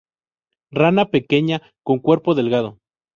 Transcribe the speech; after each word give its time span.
Rana 0.71 1.11
pequeña 1.11 1.61
con 1.83 1.99
cuerpo 1.99 2.33
delgado. 2.33 2.79